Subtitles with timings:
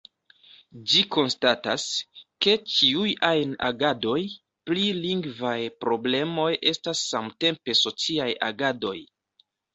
[0.91, 1.83] Ĝi konstatas,
[2.45, 4.17] ke "ĉiuj ajn agadoj
[4.71, 5.53] pri lingvaj
[5.85, 8.99] problemoj estas samtempe sociaj agadoj".